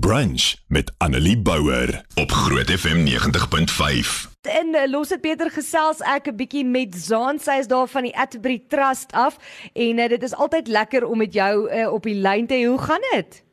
[0.00, 4.30] Brunch met Annelie Bouwer op Groot FM 90.5.
[4.42, 8.02] En uh, los dit beter gesels ek 'n bietjie met Zaan, sy is daar van
[8.08, 9.36] die Atterbury Trust af
[9.72, 12.64] en uh, dit is altyd lekker om met jou uh, op die lyn te hê.
[12.64, 13.44] Hoe gaan dit?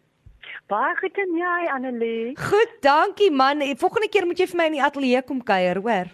[0.71, 2.37] Baie goed en jy Annelie.
[2.39, 3.59] Goed, dankie man.
[3.75, 6.07] Volgende keer moet jy vir my in die ateljee kom kuier, hoor.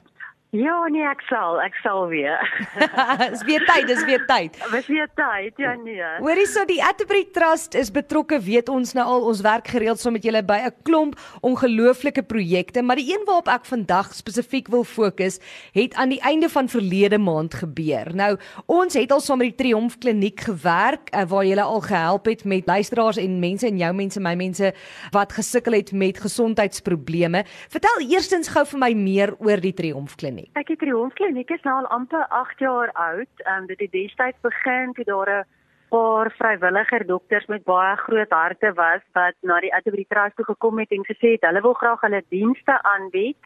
[0.56, 2.40] Ja, nee, ek sal, ek sal weer.
[3.34, 4.56] Dis weer tyd, dis weer tyd.
[4.76, 6.06] Dis weer tyd, ja nee.
[6.24, 10.14] Hoorie so die Atterbury Trust is betrokke, weet ons nou al, ons werk gereeld saam
[10.14, 14.70] so met julle by 'n klomp ongelooflike projekte, maar die een waarop ek vandag spesifiek
[14.72, 15.40] wil fokus,
[15.76, 18.14] het aan die einde van verlede maand gebeur.
[18.16, 22.26] Nou, ons het al saam met die Triomf Kliniek gewerk uh, waar julle al gehelp
[22.32, 24.72] het met luisteraars en mense en jou mense, my mense
[25.12, 27.44] wat gesukkel het met gesondheidsprobleme.
[27.70, 30.58] Vertel eerstens gou vir my meer oor die Triomf Kliniek kliniek?
[30.58, 33.30] Ek het Triomf kliniek is nou al amper 8 jaar oud.
[33.46, 35.46] Ehm um, dit het destyds begin toe daar 'n
[35.90, 40.80] paar vrywilliger dokters met baie groot harte was wat na die Atterbury Trust toe gekom
[40.80, 43.38] het en gesê het hulle wil graag hulle dienste aanbied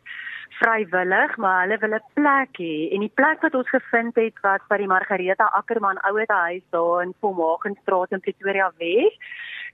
[0.59, 2.91] vrywillig, maar hulle wil 'n plek hê.
[2.93, 7.13] En die plek wat ons gevind het was by die Margareta Ackerman Ouerhuis daar in
[7.19, 9.13] Pomhagenstraat in Pretoria Wes.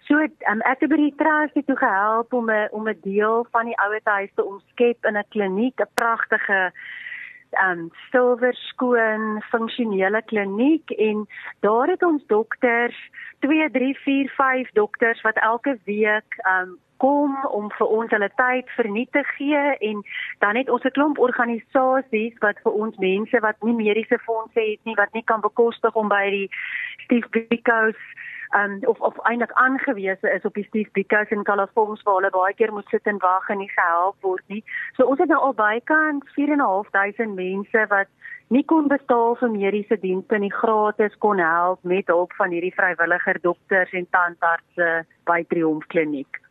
[0.05, 4.31] So um, Atterbury Trust het toe gehelp om 'n om 'n deel van die ouerhuis
[4.35, 6.71] te omskep in 'n kliniek, 'n pragtige
[7.69, 11.27] um silwer skoon funksionele kliniek en
[11.59, 12.97] daar het ons dokters
[13.39, 18.69] 2 3 4 5 dokters wat elke week um kom om vir ons hulle tyd
[18.77, 20.03] verniet te gee en
[20.39, 24.79] dan het ons 'n klomp organisasies wat vir ons mense wat nie mediese fondse het
[24.83, 26.49] nie wat nie kan bekostig om by die
[27.03, 27.99] Steve Biko's
[28.53, 32.53] um, of of eintlik aangewese is op die Steve Biko's in California waar hulle baie
[32.53, 34.63] keer moet sit en wag en nie gehelp word nie.
[34.95, 38.07] So ons het nou al bykans 4.500 mense wat
[38.47, 43.41] nie kon betaal vir mediese dienste nie gratis kon help met hulp van hierdie vrywilliger
[43.41, 46.44] dokters en tandartse by Triomf Kliniek.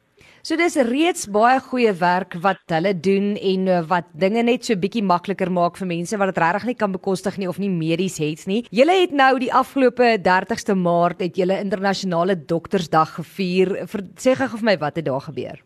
[0.44, 4.76] So dis reeds baie goeie werk wat hulle doen en uh, wat dinge net so
[4.76, 8.18] bietjie makliker maak vir mense wat dit regtig nie kan bekostig nie of nie medies
[8.20, 8.62] het nie.
[8.68, 13.72] Julle het nou die afgelope 30ste Maart het julle internasionale doktersdag gevier.
[14.20, 15.62] Sê gou vir my wat het daar gebeur?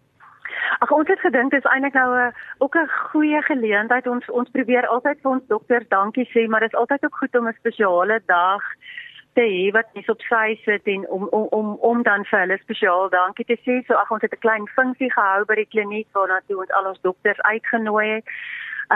[0.78, 4.50] Ag ons het gedink dit is eintlik nou 'n ook 'n goeie geleentheid ons ons
[4.50, 7.58] probeer altyd vir ons dokters dankie sê, maar dit is altyd ook goed om 'n
[7.58, 8.62] spesiale dag
[9.38, 12.58] te hê wat mens op sy sit en om om om om dan vir hulle
[12.62, 13.76] spesiaal dankie te sê.
[13.86, 16.88] So ag ons het 'n klein funksie gehou by die kliniek waarna toe ons al
[16.90, 18.26] ons dokters uitgenooi het.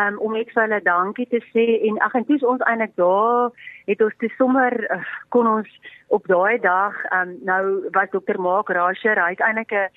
[0.00, 3.50] Um, om net vir hulle dankie te sê en ag en dis ons eintlik daar
[3.86, 4.72] het ons te sommer
[5.28, 5.68] kon ons
[6.08, 9.88] op daai dag um, nou was dokter Mark Rasher hy het eintlik 'n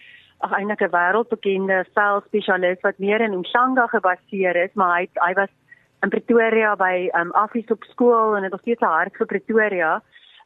[0.43, 5.33] ag eintlik 'n wêreldbekende vel spesialist wat meer in Umhlanga gebaseer is maar hy hy
[5.33, 5.53] was
[6.03, 10.01] in Pretoria by um, Affies op skool en het nog steeds 'n hart vir Pretoria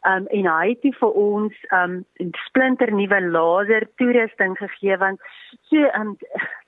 [0.08, 5.20] um, en hy het vir ons um, 'n splinter nuwe laser toerusting gegee want
[5.70, 6.18] so um,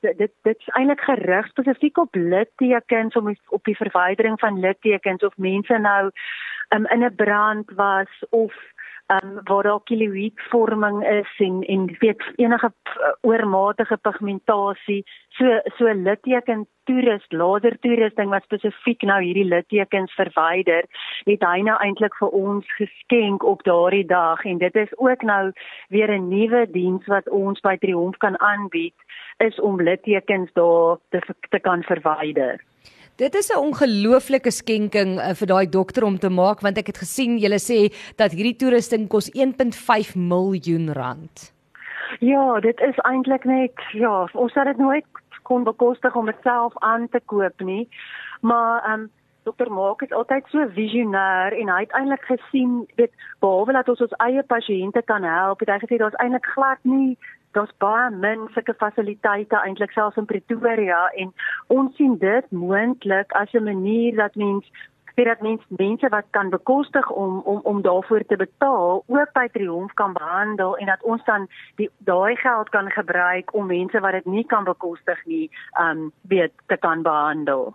[0.02, 5.38] dit dit is eintlik gerig spesifiek op littekens om op die verwydering van littekens of
[5.38, 6.12] mense nou
[6.76, 8.54] um, in 'n brand was of
[9.12, 16.68] um, waar daar kiloïdvorming is en en weet enige uh, oormatige pigmentasie so so litteken
[16.84, 20.88] toerist laser toerusting wat spesifiek nou hierdie littekens verwyder
[21.30, 24.44] het hy nou eintlik vir ons geskenk op daardie dag.
[24.46, 25.52] En dit is ook nou
[25.90, 28.96] weer 'n nuwe diens wat ons by Triomf kan aanbied
[29.38, 32.71] is om littekens daar te te kan verwyder
[33.22, 36.98] Dit is 'n ongelooflike skenking uh, vir daai dokter om te maak want ek het
[36.98, 41.54] gesien julle sê dat hierdie toerusting kos 1.5 miljoen rand.
[42.20, 45.06] Ja, dit is eintlik net ja, ons het dit nooit
[45.44, 47.90] kon bekostig om dit self aan te koop nie.
[48.42, 49.10] Maar ehm um,
[49.44, 54.02] dokter Maak is altyd so visionêr en hy het eintlik gesien dit behalwe dat ons
[54.02, 57.18] ons eie pasiënte kan help, het hy gesê daar's eintlik glad nie
[57.52, 61.34] daar's baie min sulke fasiliteite eintlik selfs in Pretoria en
[61.68, 64.66] ons sien dit moontlik as 'n manier dat mens
[65.16, 69.48] vir dat mens mense wat kan bekostig om om om daarvoor te betaal ook by
[69.48, 74.12] Triomf kan behandel en dat ons dan die daai geld kan gebruik om mense wat
[74.12, 75.50] dit nie kan bekostig nie
[75.80, 77.74] um weet te kan behandel.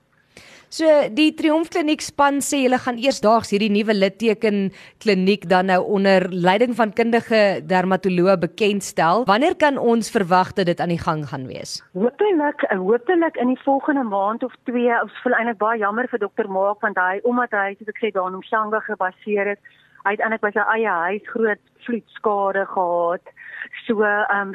[0.68, 0.84] So
[1.14, 4.72] die Triomf Kliniek span sê hulle gaan eers daags hierdie nuwe litteken
[5.02, 9.22] kliniek dan nou onder leiding van kundige dermatoloë bekendstel.
[9.30, 11.78] Wanneer kan ons verwag dat dit aan die gang gaan wees?
[11.94, 14.90] Hoopelik, hoopelik in die volgende maand of 2.
[15.06, 18.10] Ons voel eintlik baie jammer vir dokter Maak want hy omdat hy soos ek sê
[18.10, 19.62] daar in Omshanga gebaseer is,
[20.06, 23.32] hy het eintlik by sy eie huis groot vloedskade gehad.
[23.86, 24.54] So ehm um,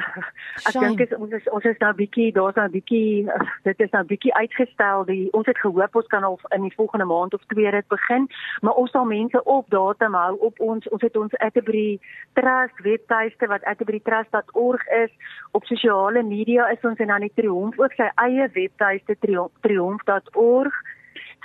[0.68, 3.28] ek dink is ons is ons is nou bietjie daar's nou bietjie
[3.68, 5.04] dit is nou bietjie uitgestel.
[5.08, 8.28] Die ons het gehoop ons kan al in die volgende maand of twee dit begin
[8.60, 12.00] maar ons sal mense op datum hou op ons ons het ons Atterbury
[12.38, 15.12] Trust webtuiste wat atterburytrust.org is.
[15.52, 20.82] Op sosiale media is ons en dan die Triomf ook sy eie webtuiste triomf.org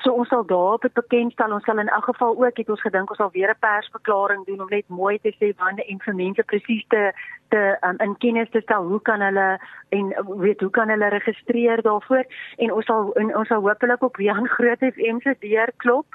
[0.03, 3.09] So ons sal daar op bekendstel ons sal in elk geval ook het ons gedink
[3.09, 6.43] ons sal weer 'n persverklaring doen om net mooi te sê wanneer en vir mense
[6.43, 7.11] presies te
[7.49, 9.59] te um, in kennis te stel hoe kan hulle
[9.89, 10.05] en
[10.37, 12.25] weet hoe kan hulle registreer daarvoor
[12.57, 16.05] en ons sal en ons sal hopelik op Jan Groot FM se deur klop.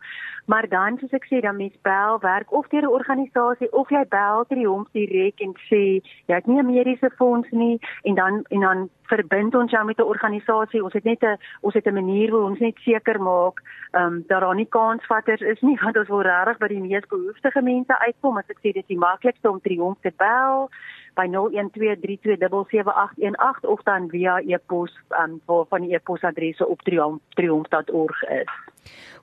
[0.45, 4.05] Maar dan soos ek sê, dan mens bel werk of deur 'n organisasie of jy
[4.09, 8.15] bel ter die hom direk en sê jy het nie 'n mediese fonds nie en
[8.15, 10.83] dan en dan verbind ons jou met 'n organisasie.
[10.83, 13.61] Ons het net 'n ons het 'n manier hoe ons net seker maak
[13.91, 17.07] ehm um, dat daar nie kansvatters is nie want ons wil regtig by die mees
[17.07, 18.37] behoeftige mense uitkom.
[18.37, 20.69] As ek sê dis die maklikste om Triomf te bel
[21.15, 28.70] by 0123277818 of dan via e-pos um, van die e-posadresse op triomf.org is.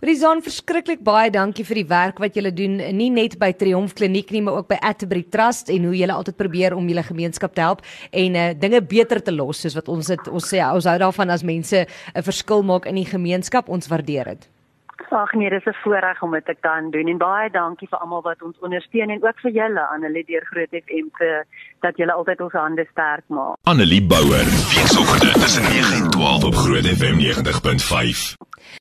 [0.01, 4.29] Rizon verskriklik baie dankie vir die werk wat julle doen nie net by Triomf Kliniek
[4.31, 7.65] nie maar ook by Atterbury Trust en hoe julle altyd probeer om julle gemeenskap te
[7.65, 7.83] help
[8.13, 11.35] en uh, dinge beter te los soos wat ons dit ons sê ons hou daarvan
[11.35, 11.83] as mense
[12.15, 14.49] 'n verskil maak in die gemeenskap ons waardeer dit.
[15.11, 18.23] Ag nee, dis 'n voorreg om dit te kan doen en baie dankie vir almal
[18.23, 21.47] wat ons ondersteun en ook vir julle Annelie deur Groot FM vir
[21.81, 23.57] dat julle altyd ons hande sterk maak.
[23.63, 28.37] Annelie Bouwer, weekoggend tussen 9 en 12 op Groot FM 90.5.